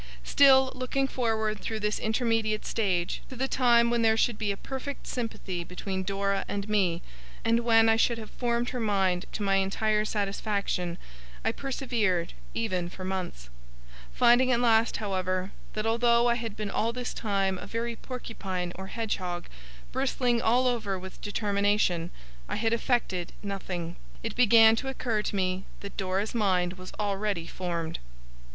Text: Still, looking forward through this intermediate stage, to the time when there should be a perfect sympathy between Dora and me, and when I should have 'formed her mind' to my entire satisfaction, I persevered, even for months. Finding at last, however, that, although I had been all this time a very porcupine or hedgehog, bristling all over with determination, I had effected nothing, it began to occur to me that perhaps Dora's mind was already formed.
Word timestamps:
Still, 0.23 0.71
looking 0.73 1.07
forward 1.07 1.59
through 1.59 1.79
this 1.81 1.99
intermediate 1.99 2.65
stage, 2.65 3.21
to 3.29 3.35
the 3.35 3.47
time 3.47 3.91
when 3.91 4.01
there 4.01 4.17
should 4.17 4.39
be 4.39 4.51
a 4.51 4.57
perfect 4.57 5.05
sympathy 5.05 5.63
between 5.63 6.01
Dora 6.01 6.43
and 6.47 6.67
me, 6.67 7.03
and 7.45 7.59
when 7.59 7.87
I 7.87 7.97
should 7.97 8.17
have 8.17 8.31
'formed 8.31 8.69
her 8.69 8.79
mind' 8.79 9.27
to 9.33 9.43
my 9.43 9.57
entire 9.57 10.03
satisfaction, 10.03 10.97
I 11.45 11.51
persevered, 11.51 12.33
even 12.55 12.89
for 12.89 13.03
months. 13.03 13.51
Finding 14.11 14.51
at 14.51 14.59
last, 14.59 14.97
however, 14.97 15.51
that, 15.73 15.85
although 15.85 16.27
I 16.27 16.33
had 16.33 16.55
been 16.57 16.71
all 16.71 16.91
this 16.91 17.13
time 17.13 17.59
a 17.59 17.67
very 17.67 17.95
porcupine 17.95 18.71
or 18.73 18.87
hedgehog, 18.87 19.45
bristling 19.91 20.41
all 20.41 20.65
over 20.65 20.97
with 20.97 21.21
determination, 21.21 22.09
I 22.49 22.55
had 22.55 22.73
effected 22.73 23.33
nothing, 23.43 23.97
it 24.23 24.35
began 24.35 24.75
to 24.77 24.87
occur 24.87 25.21
to 25.21 25.35
me 25.35 25.65
that 25.81 25.89
perhaps 25.91 25.97
Dora's 25.97 26.33
mind 26.33 26.73
was 26.79 26.91
already 26.99 27.45
formed. 27.45 27.99